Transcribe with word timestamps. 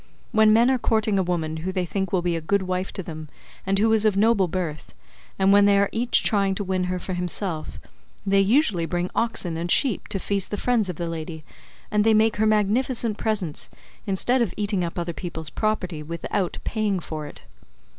When 0.31 0.51
men 0.51 0.71
are 0.71 0.79
courting 0.79 1.19
a 1.19 1.21
woman 1.21 1.57
who 1.57 1.71
they 1.71 1.85
think 1.85 2.11
will 2.11 2.23
be 2.23 2.35
a 2.35 2.41
good 2.41 2.63
wife 2.63 2.91
to 2.93 3.03
them 3.03 3.29
and 3.67 3.77
who 3.77 3.93
is 3.93 4.03
of 4.03 4.17
noble 4.17 4.47
birth, 4.47 4.95
and 5.37 5.53
when 5.53 5.65
they 5.65 5.77
are 5.77 5.89
each 5.91 6.23
trying 6.23 6.55
to 6.55 6.63
win 6.63 6.85
her 6.85 6.97
for 6.97 7.13
himself, 7.13 7.79
they 8.25 8.39
usually 8.39 8.87
bring 8.87 9.11
oxen 9.13 9.57
and 9.57 9.69
sheep 9.69 10.07
to 10.07 10.17
feast 10.17 10.49
the 10.49 10.57
friends 10.57 10.89
of 10.89 10.95
the 10.95 11.07
lady, 11.07 11.43
and 11.91 12.03
they 12.03 12.15
make 12.15 12.37
her 12.37 12.47
magnificent 12.47 13.19
presents, 13.19 13.69
instead 14.07 14.41
of 14.41 14.55
eating 14.57 14.83
up 14.83 14.97
other 14.97 15.13
people's 15.13 15.51
property 15.51 16.01
without 16.01 16.57
paying 16.63 16.99
for 16.99 17.27
it." 17.27 17.43